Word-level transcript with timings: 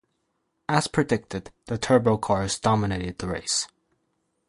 As 0.67 0.87
predicted, 0.87 1.51
the 1.67 1.77
turbo 1.77 2.17
cars 2.17 2.57
dominated 2.57 3.19
the 3.19 3.27
race. 3.27 3.67